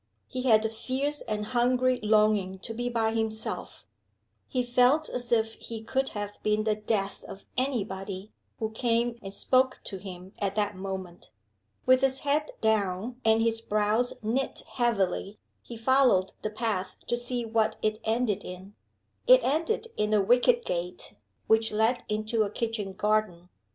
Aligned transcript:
He 0.27 0.41
had 0.49 0.65
a 0.65 0.69
fierce 0.69 1.21
and 1.21 1.45
hungry 1.45 1.99
longing 2.01 2.57
to 2.61 2.73
be 2.73 2.89
by 2.89 3.13
himself; 3.13 3.85
he 4.47 4.63
felt 4.63 5.09
as 5.09 5.31
if 5.31 5.53
he 5.53 5.83
could 5.83 6.09
have 6.17 6.41
been 6.41 6.63
the 6.63 6.75
death 6.75 7.23
of 7.25 7.45
any 7.55 7.83
body 7.83 8.31
who 8.57 8.71
came 8.71 9.19
and 9.21 9.31
spoke 9.31 9.79
to 9.83 9.97
him 9.97 10.33
at 10.39 10.55
that 10.55 10.75
moment. 10.75 11.29
With 11.85 12.01
his 12.01 12.21
head 12.21 12.49
down 12.61 13.21
and 13.23 13.43
his 13.43 13.61
brows 13.61 14.13
knit 14.23 14.63
heavily, 14.69 15.37
he 15.61 15.77
followed 15.77 16.33
the 16.41 16.49
path 16.49 16.95
to 17.05 17.15
see 17.15 17.45
what 17.45 17.77
it 17.83 17.99
ended 18.03 18.43
in. 18.43 18.73
It 19.27 19.43
ended 19.43 19.89
in 19.97 20.15
a 20.15 20.19
wicket 20.21 20.65
gate 20.65 21.13
which 21.45 21.71
led 21.71 22.05
into 22.09 22.41
a 22.41 22.49
kitchen 22.49 22.93
garden. 22.93 23.49